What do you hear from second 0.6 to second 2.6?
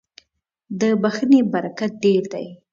•د بښنې برکت ډېر دی.